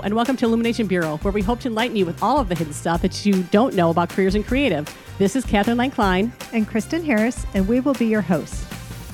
[0.00, 2.48] Hello, and welcome to Illumination Bureau, where we hope to enlighten you with all of
[2.48, 4.88] the hidden stuff that you don't know about careers in creative.
[5.18, 6.32] This is Catherine Lang Klein.
[6.54, 8.64] and Kristen Harris, and we will be your hosts.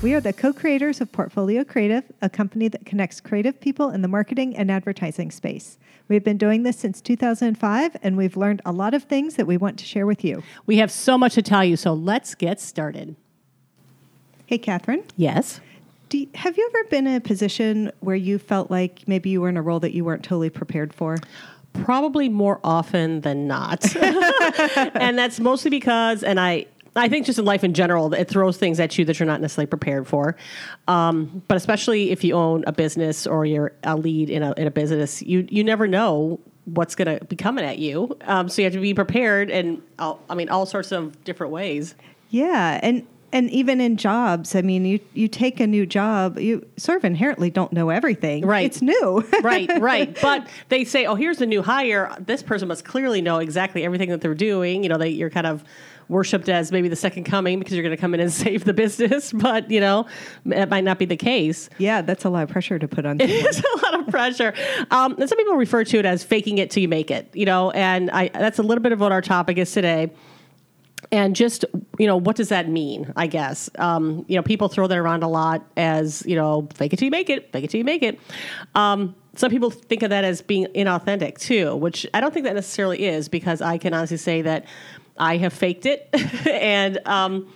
[0.01, 4.01] We are the co creators of Portfolio Creative, a company that connects creative people in
[4.01, 5.77] the marketing and advertising space.
[6.07, 9.57] We've been doing this since 2005, and we've learned a lot of things that we
[9.57, 10.41] want to share with you.
[10.67, 13.17] We have so much to tell you, so let's get started.
[14.45, 15.59] Hey, Catherine, Yes.
[16.09, 19.41] Do you, have you ever been in a position where you felt like maybe you
[19.41, 21.17] were in a role that you weren't totally prepared for?
[21.73, 23.95] Probably more often than not.
[24.95, 28.57] and that's mostly because, and I, I think just in life in general, it throws
[28.57, 30.35] things at you that you're not necessarily prepared for.
[30.87, 34.65] Um, but especially if you own a business or you're a lead in a, in
[34.65, 38.17] a business, you, you never know what's going to be coming at you.
[38.21, 41.53] Um, so you have to be prepared in, all, I mean, all sorts of different
[41.53, 41.95] ways.
[42.29, 46.65] Yeah, and and even in jobs, I mean, you you take a new job, you
[46.77, 48.45] sort of inherently don't know everything.
[48.45, 48.65] Right.
[48.65, 49.23] It's new.
[49.43, 50.17] right, right.
[50.21, 52.15] But they say, oh, here's the new hire.
[52.19, 54.83] This person must clearly know exactly everything that they're doing.
[54.83, 55.63] You know, they, you're kind of
[56.09, 58.73] worshipped as maybe the second coming because you're going to come in and save the
[58.73, 59.33] business.
[59.33, 60.07] But, you know,
[60.45, 61.69] it might not be the case.
[61.77, 63.19] yeah, that's a lot of pressure to put on.
[63.19, 63.35] someone.
[63.37, 64.53] It's a lot of pressure.
[64.89, 67.45] Um, and some people refer to it as faking it till you make it, you
[67.45, 70.11] know, and I, that's a little bit of what our topic is today.
[71.11, 71.63] And just,
[71.97, 73.13] you know, what does that mean?
[73.15, 73.69] I guess.
[73.77, 77.05] Um, you know, people throw that around a lot as, you know, fake it till
[77.05, 78.19] you make it, fake it till you make it.
[78.75, 82.55] Um, some people think of that as being inauthentic too, which I don't think that
[82.55, 84.65] necessarily is because I can honestly say that
[85.17, 86.09] I have faked it.
[86.47, 87.47] and um,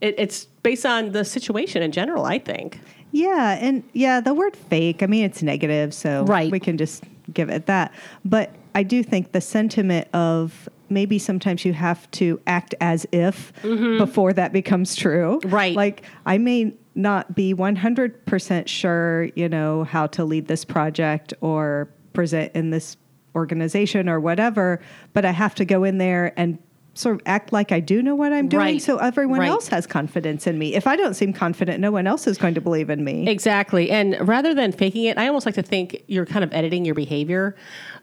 [0.00, 2.80] it, it's based on the situation in general, I think.
[3.12, 6.50] Yeah, and yeah, the word fake, I mean, it's negative, so Right.
[6.50, 7.92] we can just give it that.
[8.24, 13.52] But I do think the sentiment of maybe sometimes you have to act as if
[13.62, 15.40] before that becomes true.
[15.42, 15.54] Mm-hmm.
[15.54, 15.76] Right.
[15.76, 21.88] Like, I may not be 100% sure, you know, how to lead this project or
[22.12, 22.96] present in this
[23.36, 24.80] organization or whatever,
[25.12, 26.58] but I have to go in there and
[26.98, 28.82] sort of act like I do know what I'm doing Right.
[28.82, 29.48] so everyone Right.
[29.48, 30.74] else has confidence in me.
[30.74, 33.28] If I don't seem confident, no one else is going to believe in me.
[33.28, 33.90] Exactly.
[33.90, 36.96] And rather than faking it, I almost like to think you're kind of editing your
[36.96, 37.54] behavior.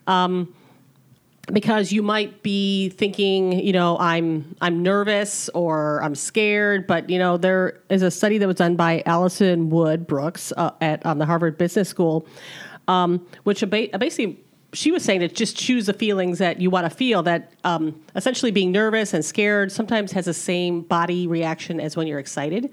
[0.07, 0.53] Um,
[1.53, 7.19] because you might be thinking, you know, I'm I'm nervous or I'm scared, but you
[7.19, 11.19] know, there is a study that was done by Allison Wood Brooks uh, at um,
[11.19, 12.25] the Harvard Business School,
[12.88, 14.39] um, which basically
[14.75, 17.23] she was saying to just choose the feelings that you want to feel.
[17.23, 22.07] That um, essentially being nervous and scared sometimes has the same body reaction as when
[22.07, 22.71] you're excited.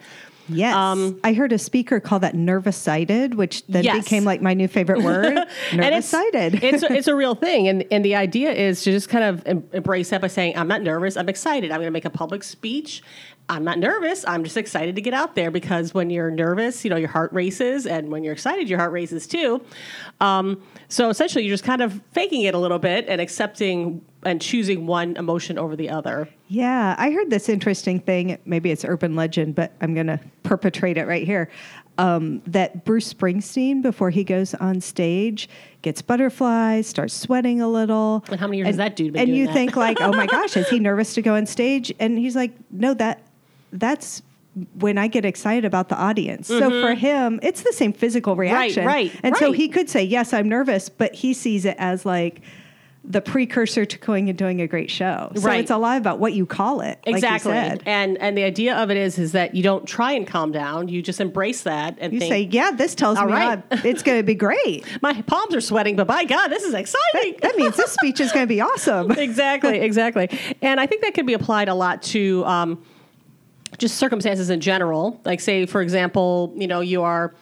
[0.52, 1.12] Yes.
[1.24, 4.04] I heard a speaker call that nervous sighted, which then Yes.
[4.04, 5.36] became like my new favorite word.
[5.70, 6.62] And nervous sighted.
[6.62, 9.42] it's a, it's a real thing, and and the idea is to just kind of
[9.46, 11.16] em- embrace that by saying, "I'm not nervous.
[11.16, 11.70] I'm excited.
[11.70, 13.02] I'm going to make a public speech.
[13.48, 14.24] I'm not nervous.
[14.26, 17.32] I'm just excited to get out there because when you're nervous, you know your heart
[17.32, 19.60] races, and when you're excited, your heart races too.
[20.20, 24.40] Um, so essentially, you're just kind of faking it a little bit and accepting and
[24.40, 26.28] choosing one emotion over the other.
[26.52, 26.94] Yeah.
[26.98, 28.36] I heard this interesting thing.
[28.44, 31.50] Maybe it's urban legend, but I'm going to perpetrate it right here.
[31.96, 35.48] Um, that Bruce Springsteen, before he goes on stage,
[35.80, 38.22] gets butterflies, starts sweating a little.
[38.28, 39.52] And how many years has that dude been And you that?
[39.54, 41.92] think like, oh my gosh, is he nervous to go on stage?
[41.98, 43.22] And he's like, no, that
[43.72, 44.22] that's
[44.78, 46.48] when I get excited about the audience.
[46.48, 48.80] So for him, it's the same physical reaction.
[48.80, 48.88] Mm-hmm.
[48.88, 52.42] right, And so he could say, yes, I'm nervous, but he sees it as like
[53.04, 55.32] the precursor to going and doing a great show.
[55.34, 55.58] So Right.
[55.58, 57.00] it's a lot about what you call it.
[57.04, 57.82] like Exactly, said.
[57.84, 60.86] and and the idea of it is is that you don't try and calm down.
[60.86, 63.60] You just embrace that and You think, say, yeah, this tells me right.
[63.84, 64.84] it's going to be great.
[65.02, 67.36] my palms are sweating, but by God, this is exciting.
[67.42, 69.10] That means this speech is going to be awesome.
[69.18, 70.28] exactly, exactly.
[70.62, 72.84] And I think that can be applied a lot to um,
[73.78, 75.20] just circumstances in general.
[75.24, 77.34] Like, say, for example, you know, you are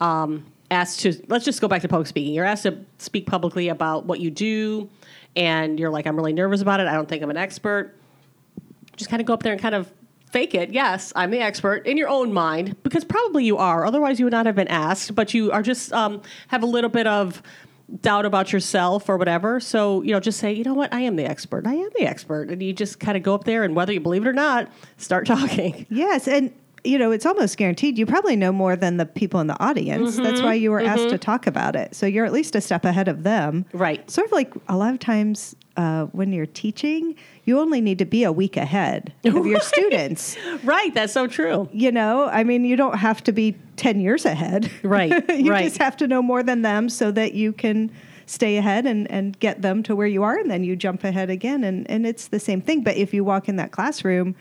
[0.00, 2.34] um, asked to, let's just go back to public speaking.
[2.34, 4.90] You're asked to speak publicly about what you do,
[5.36, 6.86] and you're like, I'm really nervous about it.
[6.86, 7.94] I don't think I'm an expert.
[8.96, 9.92] Just kind of go up there and kind of
[10.30, 10.72] fake it.
[10.72, 13.84] Yes, I'm the expert in your own mind, because probably you are.
[13.84, 16.90] Otherwise, you would not have been asked, but you are just um, have a little
[16.90, 17.42] bit of
[18.00, 19.60] doubt about yourself or whatever.
[19.60, 21.66] So, you know, just say, you know what, I am the expert.
[21.66, 22.48] I am the expert.
[22.48, 24.70] And you just kind of go up there and whether you believe it or not,
[24.96, 25.86] start talking.
[25.90, 26.52] Yes, and
[26.84, 30.16] you know, it's almost guaranteed you probably know more than the people in the audience.
[30.16, 30.44] That's Mm-hmm.
[30.44, 31.94] why you were asked to talk about it.
[31.94, 33.64] So you're at least a step ahead of them.
[33.72, 34.08] Right.
[34.10, 37.14] Sort of like a lot of times uh, when you're teaching,
[37.44, 40.36] you only need to be a week ahead of your students.
[40.64, 40.92] Right.
[40.94, 41.68] That's so true.
[41.72, 44.70] You know, I mean, you don't have to be 10 years ahead.
[44.82, 45.64] Right, you right.
[45.64, 47.90] just have to know more than them so that you can
[48.26, 50.36] stay ahead and, and get them to where you are.
[50.38, 51.64] And then you jump ahead again.
[51.64, 52.82] And, and it's the same thing.
[52.82, 54.34] But if you walk in that classroom,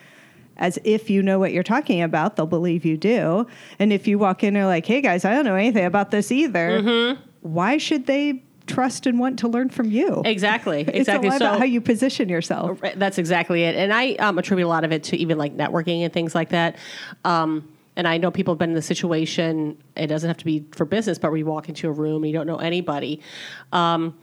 [0.58, 3.48] as if you know what you're talking about, they'll believe you do.
[3.80, 6.32] And if you walk in and like, hey guys, I don't know anything about this
[6.32, 7.22] either, Mm-hmm.
[7.42, 10.22] why should they trust and want to learn from you.
[10.24, 10.82] Exactly.
[10.88, 11.28] It's Exactly.
[11.28, 12.80] a lot so about how you position yourself.
[12.96, 13.76] That's exactly it.
[13.76, 16.50] And I um, attribute a lot of it to even like networking and things like
[16.50, 16.78] that.
[17.26, 17.68] Um,
[17.98, 20.86] and I know people have been in the situation, it doesn't have to be for
[20.86, 23.20] business, but where you walk into a room and you don't know anybody.
[23.74, 24.16] Um,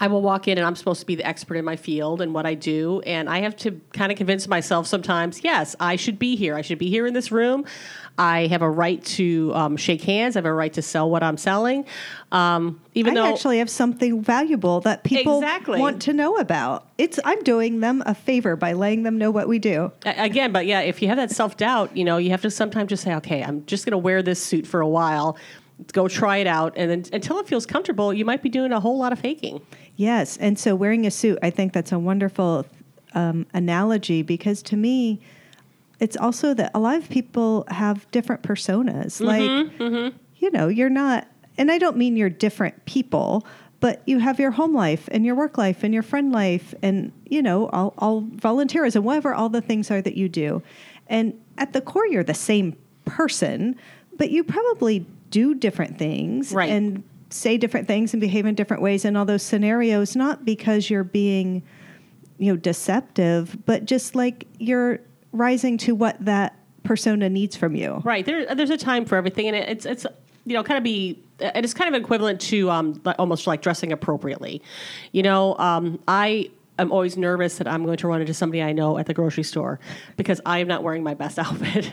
[0.00, 2.32] I will walk in and I'm supposed to be the expert in my field and
[2.32, 3.00] what I do.
[3.02, 6.56] And I have to kind of convince myself sometimes, yes, I should be here.
[6.56, 7.66] I should be here in this room.
[8.18, 10.36] I have a right to um, shake hands.
[10.36, 11.86] I have a right to sell what I'm selling.
[12.32, 15.78] Um, even though I though actually have something valuable that people Exactly.
[15.78, 16.86] want to know about.
[16.98, 19.92] It's I'm doing them a favor by letting them know what we do.
[20.04, 23.02] Again but yeah if you have that self-doubt you know you have to sometimes just
[23.02, 25.36] say okay i'm just going to wear this suit for a while
[25.92, 28.80] go try it out and then until it feels comfortable you might be doing a
[28.80, 29.60] whole lot of faking
[30.00, 32.64] Yes, and so wearing a suit, I think that's a wonderful
[33.12, 35.20] um, analogy because to me,
[35.98, 39.20] it's also that a lot of people have different personas.
[39.20, 39.42] like,
[40.36, 41.28] you know, you're not,
[41.58, 43.46] and I don't mean you're different people,
[43.80, 47.12] but you have your home life and your work life and your friend life and,
[47.26, 50.62] you know, all, all volunteerism, whatever all the things are that you do.
[51.08, 52.74] And at the core, you're the same
[53.04, 53.76] person,
[54.16, 56.70] but you probably do different things Right.
[56.70, 59.04] and say different things and behave in different ways.
[59.04, 61.62] In all those scenarios, not because you're being,
[62.38, 64.98] you know, deceptive, but just like you're
[65.32, 68.00] rising to what that persona needs from you.
[68.04, 68.24] right.
[68.26, 69.46] There, there's a time for everything.
[69.46, 70.06] And it, it's it's
[70.44, 73.92] you know kind of be it is kind of equivalent to um, almost like dressing
[73.92, 74.62] appropriately.
[75.12, 78.72] You know um, i am always nervous that i'm going to run into somebody i
[78.72, 79.78] know at the grocery store
[80.16, 81.90] because i am not wearing my best outfit.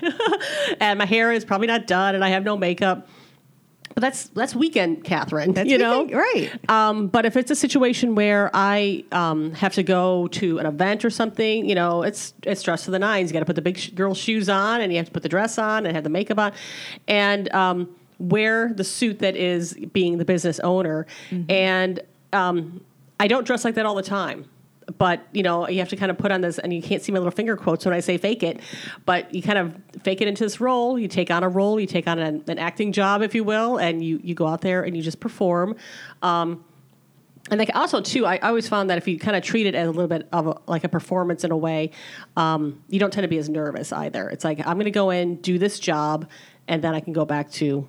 [0.79, 3.09] And my hair is probably not done and i have no makeup
[3.97, 6.51] but that's that's weekend catherine That's you what know right.
[6.69, 11.03] Um, but if it's a situation where I um, have to go to an event
[11.03, 13.31] or something, you know, it's it's dressed to the nines.
[13.31, 15.23] You got to put the big sh- girl shoes on, and you have to put
[15.23, 16.51] the dress on, and have the makeup on,
[17.07, 17.89] and um,
[18.19, 21.07] wear the suit that is being the business owner.
[21.49, 21.99] And
[22.33, 22.81] um,
[23.19, 24.45] I don't dress like that all the time.
[24.97, 27.11] But you know, you have to kind of put on this, and you can't see
[27.11, 28.61] my little finger quotes when I say fake it.
[29.05, 30.97] But you kind of fake it into this role.
[30.97, 31.79] You take on a role.
[31.79, 34.61] You take on an, an acting job, if you will, and you you go out
[34.61, 35.75] there and you just perform.
[36.21, 36.63] Um,
[37.49, 39.75] and like also too, I, I always found that if you kind of treat it
[39.75, 41.91] as a little bit of a, like a performance in a way,
[42.35, 44.29] um, you don't tend to be as nervous either.
[44.29, 46.29] It's like I'm going to go in, do this job,
[46.67, 47.87] and then I can go back to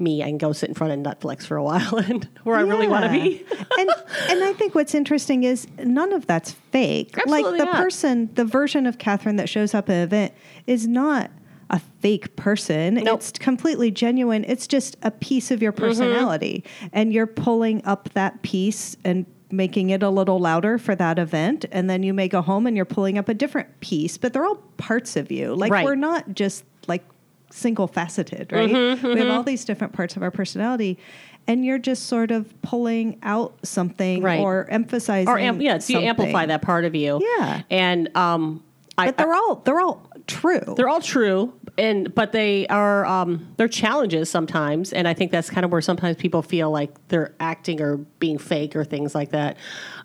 [0.00, 0.22] me.
[0.22, 2.88] I can go sit in front of Netflix for a while and where I really
[2.88, 3.44] want to be.
[3.78, 3.90] and
[4.28, 7.16] and I think what's interesting is none of that's fake.
[7.18, 7.76] Absolutely like the not.
[7.76, 10.34] person, the version of Catherine that shows up at an event
[10.66, 11.30] is not
[11.70, 12.94] a fake person.
[12.94, 13.04] Nope.
[13.04, 13.14] Mm-hmm.
[13.16, 14.44] It's completely genuine.
[14.48, 16.64] It's just a piece of your personality.
[16.92, 21.64] And you're pulling up that piece and making it a little louder for that event.
[21.72, 24.44] And then you may go home and you're pulling up a different piece, but they're
[24.46, 25.54] all parts of you.
[25.54, 25.84] Like Right.
[25.84, 27.04] we're not just like
[27.50, 28.68] single faceted, right?
[28.70, 30.98] Mm-hmm, We have all these different parts of our personality.
[31.46, 34.40] And you're just sort of pulling out something Right.
[34.40, 35.28] or emphasizing.
[35.28, 37.20] or amp- yeah, so you amplify that part of you.
[37.38, 37.62] Yeah.
[37.70, 38.62] and um,
[38.98, 40.74] I, But they're all they're all true.
[40.76, 45.48] they're all true and but they are um, they're challenges sometimes and i think that's
[45.48, 49.30] kind of where sometimes people feel like they're acting or being fake or things like
[49.30, 49.56] that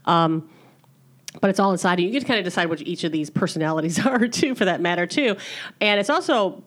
[0.05, 0.47] um,
[1.41, 2.05] but it's all inside you.
[2.05, 4.79] You get to kind of decide what each of these personalities are too, for that
[4.81, 5.35] matter too.
[5.81, 6.63] And it's also,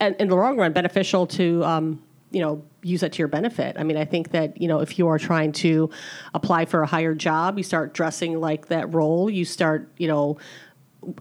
[0.00, 3.76] in in the long run, beneficial to um, you know use that to your benefit.
[3.78, 5.90] I mean, I think that you know if you are trying to
[6.34, 9.30] apply for a higher job, you start dressing like that role.
[9.30, 10.38] You start you know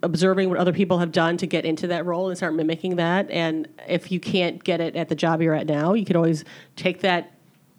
[0.03, 3.29] observing what other people have done to get into that role and start mimicking that.
[3.29, 6.43] And if you can't get it at the job you're at now, you could always
[6.75, 7.31] take that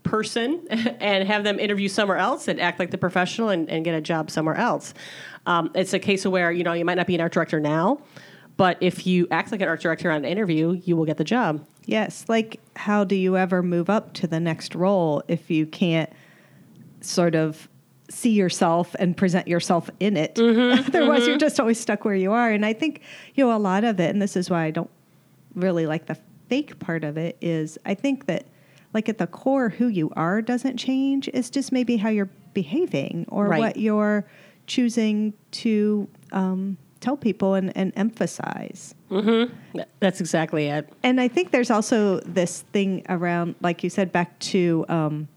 [0.05, 3.95] person and have them interview somewhere else and act like the professional and, and get
[3.95, 4.95] a job somewhere else.
[5.47, 7.61] Um, it's a case of where, you know, you might not be an art director
[7.61, 8.01] now,
[8.59, 11.25] but if you act like an art director on an interview, you will get the
[11.25, 11.65] job.
[11.87, 16.11] Yes, like how do you ever move up to the next role if you can't
[17.01, 17.69] sort of
[18.11, 20.35] see yourself and present yourself in it?
[20.35, 22.51] Mm-hmm, Otherwise, you're just always stuck where you are.
[22.51, 23.01] And I think
[23.35, 24.91] you know a lot of it, and this is why I don't
[25.55, 27.39] really like the fake part of it.
[27.41, 28.47] Is I think that
[28.93, 31.29] like at the core, who you are doesn't change.
[31.33, 33.59] It's just maybe how you're behaving or Right.
[33.61, 34.27] what you're
[34.67, 38.95] choosing to um, tell people and, and emphasize.
[40.01, 40.89] That's exactly it.
[41.03, 45.29] And I think there's also this thing around, like you said, back to um,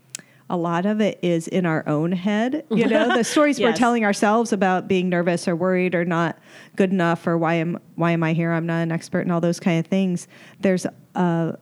[0.49, 2.65] a lot of it is in our own head.
[2.69, 6.37] You know, the stories we're telling ourselves about being nervous or worried or not
[6.75, 8.51] good enough or why am why am I here?
[8.51, 10.27] I'm not an expert and all those kind of things.
[10.59, 11.53] There's uh,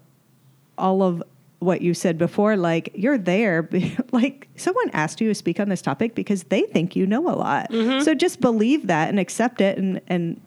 [0.77, 1.21] all of
[1.59, 3.69] what you said before, like you're there,
[4.11, 7.35] like someone asked you to speak on this topic because they think you know a
[7.35, 7.69] lot.
[7.69, 8.03] Mm-hmm.
[8.03, 10.39] So just believe that and accept it and, and,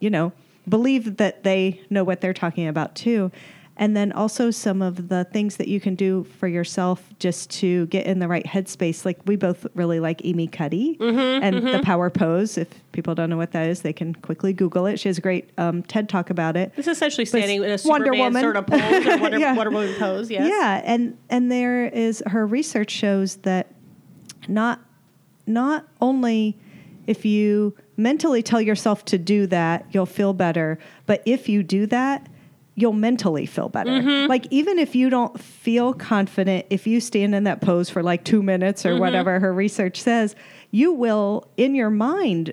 [0.00, 0.32] you know,
[0.68, 3.30] believe that they know what they're talking about too.
[3.78, 7.86] And then also some of the things that you can do for yourself just to
[7.86, 9.04] get in the right headspace.
[9.04, 12.56] Like we both really like Amy Cuddy Mm-hmm, and the Power Pose.
[12.56, 14.98] If people don't know what that is, they can quickly Google it.
[14.98, 16.72] She has a great um, TED talk about it.
[16.76, 18.42] It's essentially standing in a Wonder Superman Woman.
[18.42, 19.54] sort of pose or Wonder, Yeah.
[19.54, 20.30] Wonder Woman pose.
[20.30, 20.48] Yes.
[20.48, 23.72] Yeah, and and there is her research shows that
[24.48, 24.80] not
[25.46, 26.58] not only
[27.06, 31.86] if you mentally tell yourself to do that, you'll feel better, but if you do
[31.86, 32.26] that,
[32.78, 33.90] you'll mentally feel better.
[33.90, 34.28] Mm-hmm.
[34.28, 38.22] Like even if you don't feel confident, if you stand in that pose for like
[38.24, 38.96] 2 minutes Mm-hmm.
[38.96, 40.36] or whatever her research says,
[40.70, 42.52] you will in your mind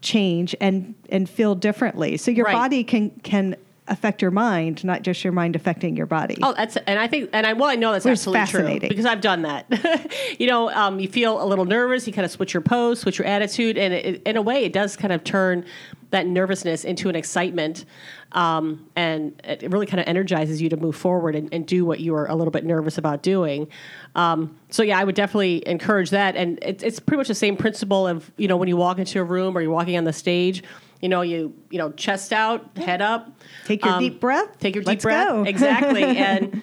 [0.00, 2.16] change and and feel differently.
[2.16, 2.54] So your Right.
[2.54, 3.56] body can can
[3.88, 6.36] affect your mind, not just your mind affecting your body.
[6.42, 8.88] Oh, that's and I think and I well I know that's Which absolutely true fascinating.
[8.88, 10.12] because I've done that.
[10.38, 12.06] you know, um, you feel a little nervous.
[12.06, 14.72] You kind of switch your pose, switch your attitude, and it, in a way, it
[14.72, 15.64] does kind of turn
[16.10, 17.84] that nervousness into an excitement,
[18.32, 22.00] um, and it really kind of energizes you to move forward and, and do what
[22.00, 23.68] you were a little bit nervous about doing.
[24.14, 27.56] Um, so yeah, I would definitely encourage that, and it, it's pretty much the same
[27.56, 30.12] principle of you know when you walk into a room or you're walking on the
[30.12, 30.62] stage.
[31.00, 33.30] You know, you you know, chest out, head up.
[33.64, 34.58] Take your um, deep breath.
[34.58, 35.28] Take your deep Let's breath.
[35.28, 35.42] go.
[35.44, 36.02] Exactly.
[36.04, 36.62] and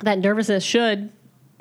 [0.00, 1.12] that nervousness should,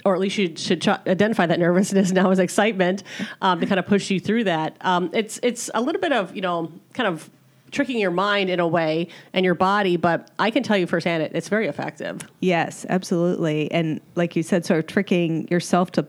[0.05, 3.03] or at least you should ch- identify that nervousness now as excitement
[3.41, 4.77] um, to kind of push you through that.
[4.81, 7.29] Um, it's it's a little bit of you know kind of
[7.71, 11.23] tricking your mind in a way and your body, but I can tell you firsthand
[11.23, 12.21] it, it's very effective.
[12.39, 13.71] Yes, absolutely.
[13.71, 16.07] And like you said, sort of tricking yourself to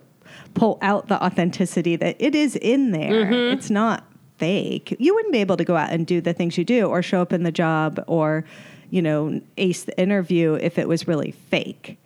[0.54, 3.26] pull out the authenticity that it is in there.
[3.26, 3.58] Mm-hmm.
[3.58, 4.09] It's not
[4.40, 4.96] fake.
[4.98, 7.20] You wouldn't be able to go out and do the things you do or show
[7.22, 8.44] up in the job or,
[8.90, 11.98] you know, ace the interview if it was really fake.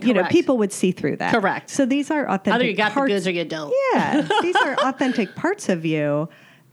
[0.00, 1.34] You know, people would see through that.
[1.34, 1.68] Correct.
[1.68, 3.08] So these are authentic Either you got parts.
[3.10, 3.74] the goods or you don't.
[3.92, 6.28] yeah, these are authentic parts of you.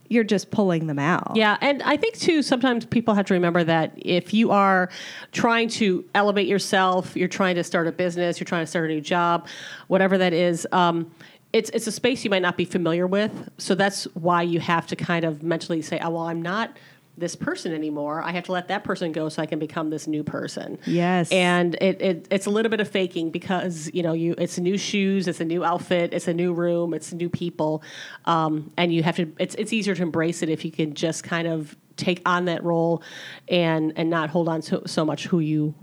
[0.08, 1.34] You're just pulling them out.
[1.36, 4.90] Yeah, and I think too sometimes people have to remember that if you are
[5.34, 8.94] trying to elevate yourself, you're trying to start a business, you're trying to start a
[8.94, 9.48] new job,
[9.88, 11.12] whatever that is, um,
[11.54, 13.50] it's it's a space you might not be familiar with.
[13.58, 16.78] So that's why you have to kind of mentally say, "Oh, well, I'm not."
[17.18, 18.22] This person anymore.
[18.24, 20.80] I have to let that person go so I can become this new person.
[20.86, 21.30] Yes.
[21.34, 24.78] and it, it it's a little bit of faking because you know you it's new
[24.78, 27.84] shoes, it's a new outfit, it's a new room, it's new people,
[28.24, 29.30] um, and you have to.
[29.38, 32.64] It's it's easier to embrace it if you can just kind of take on that
[32.64, 33.04] role
[33.50, 35.76] and and not hold on to so much who you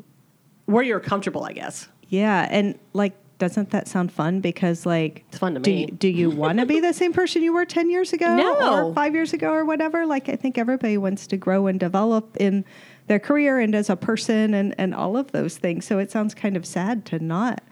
[0.65, 1.45] where you're comfortable.
[1.45, 1.87] I guess.
[2.09, 4.41] Yeah, and like, doesn't that sound fun?
[4.41, 5.81] Because like, It's fun to do me.
[5.83, 8.89] You, do you want to be the same person you were ten years ago, No.
[8.89, 10.07] or five years ago, or whatever?
[10.07, 12.65] Like, I think everybody wants to grow and develop in
[13.09, 15.85] their career and as a person, and and all of those things.
[15.85, 17.63] So it sounds kind of sad to not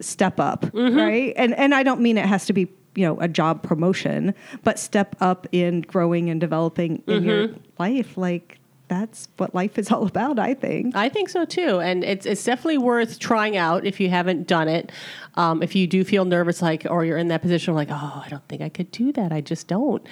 [0.00, 0.96] step up, Mm-hmm.
[0.98, 1.32] right?
[1.36, 4.78] And and I don't mean it has to be you know a job promotion, but
[4.78, 7.60] step up in growing and developing in your Mm-hmm.
[7.78, 8.16] life.
[8.16, 8.58] Like
[8.94, 10.38] that's what life is all about.
[10.38, 10.96] I think.
[10.96, 14.68] I think so too, and it's it's definitely worth trying out if you haven't done
[14.68, 14.92] it.
[15.34, 18.28] Um, if you do feel nervous, like or you're in that position, like, oh, I
[18.28, 19.32] don't think I could do that.
[19.32, 20.06] I just don't.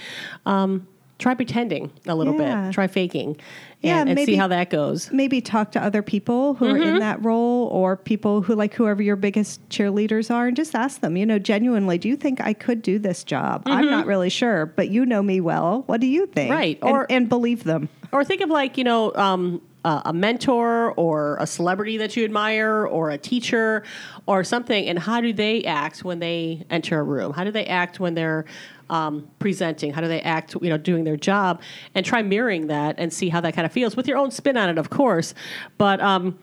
[0.46, 0.88] Um,
[1.22, 2.66] try pretending a little Yeah.
[2.66, 2.74] bit.
[2.74, 3.36] Try faking,
[3.80, 5.10] Yeah, and, and see how that goes.
[5.12, 6.88] maybe talk to other people who are Mm-hmm.
[6.94, 11.00] in that role or people who like whoever your biggest cheerleaders are and just ask
[11.00, 14.28] them you know genuinely do you think i could do this job i'm not really
[14.30, 16.58] sure but you know me well what do you think Mm-hmm.
[16.58, 20.12] Right, and, or- and believe them Or think of like you know um, uh, a
[20.12, 23.82] mentor or a celebrity that you admire or a teacher
[24.26, 27.32] or something, and how do they act when they enter a room?
[27.32, 28.44] How do they act when they're
[28.90, 29.92] um, presenting?
[29.92, 31.62] How do they act, you know, doing their job?
[31.94, 34.56] And try mirroring that and see how that kind of feels with your own spin
[34.56, 35.34] on it, of course.
[35.78, 36.38] But um,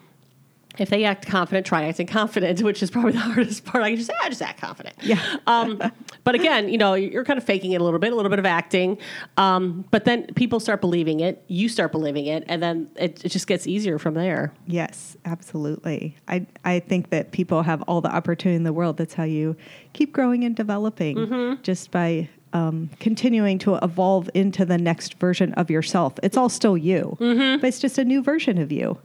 [0.78, 3.84] if they act confident, try acting confident, which is probably the hardest part.
[3.84, 4.96] I can just say, I just act confident.
[5.02, 5.22] Yeah.
[5.48, 5.82] um,
[6.24, 8.40] but again, you know, you're kind of faking it a little bit, a little bit
[8.40, 8.98] of acting.
[9.38, 13.30] Um, but then people start believing it, you start believing it, and then it, it
[13.30, 14.54] just gets easier from there.
[14.68, 19.14] yes absolutely i i think that people have all the opportunity in the world that's
[19.14, 19.56] how you
[19.94, 21.62] keep growing and developing Mm-hmm.
[21.64, 26.78] just by um, continuing to evolve into the next version of yourself it's all still
[26.78, 27.62] you Mm-hmm.
[27.62, 28.98] but it's just a new version of you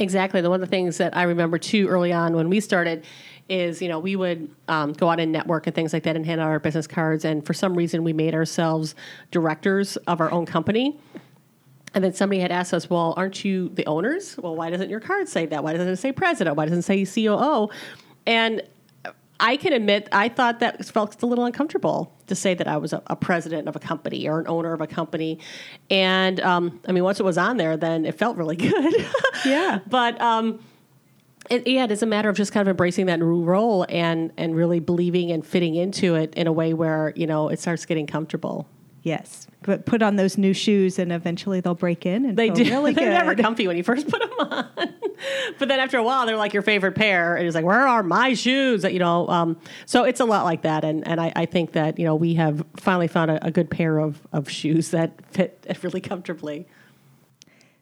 [0.00, 0.40] Exactly.
[0.40, 3.04] The one of the things that I remember too early on when we started
[3.48, 6.24] is, you know, we would um, go out and network and things like that and
[6.24, 7.24] hand out our business cards.
[7.24, 8.94] And for some reason, we made ourselves
[9.30, 10.98] directors of our own company.
[11.94, 14.36] And then somebody had asked us, well, aren't you the owners?
[14.38, 15.62] Well, why doesn't your card say that?
[15.62, 16.56] Why doesn't it say president?
[16.56, 17.68] Why doesn't it say COO?
[18.26, 18.62] And
[19.40, 22.92] I can admit, I thought that felt a little uncomfortable to say that I was
[22.92, 25.38] a, a president of a company or an owner of a company.
[25.90, 28.94] And um, I mean, once it was on there, then it felt really good.
[29.44, 29.80] Yeah.
[29.86, 30.64] But um,
[31.50, 34.32] it, yeah, it is a matter of just kind of embracing that new role and
[34.36, 37.84] and really believing and fitting into it in a way where you know it starts
[37.86, 38.68] getting comfortable.
[39.02, 42.64] Yes, but put on those new shoes, and eventually they'll break in and They do.
[42.64, 44.66] really They're never comfy when you first put them on,
[45.58, 47.36] but then after a while, they're like your favorite pair.
[47.36, 48.82] And it's like, where are my shoes?
[48.84, 49.28] You know.
[49.28, 52.14] Um, so it's a lot like that, and and I, I think that you know
[52.14, 56.66] we have finally found a, a good pair of of shoes that fit really comfortably.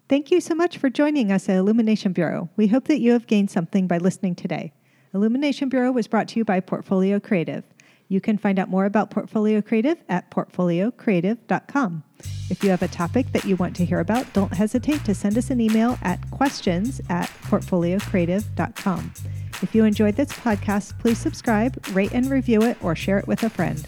[0.09, 2.51] Thank you so much for joining us at Illumination Bureau.
[2.57, 4.73] We hope that you have gained something by listening today.
[5.15, 7.65] Illumination Bureau was brought to you by Portfolio Creative.
[8.09, 12.05] You can find out more about Portfolio Creative at portfoliocreative.com.
[12.51, 15.39] If you have a topic that you want to hear about, don't hesitate to send
[15.39, 19.13] us an email at questions at portfoliocreative.com.
[19.63, 23.43] If you enjoyed this podcast, please subscribe, rate and review it, or share it with
[23.45, 23.87] a friend.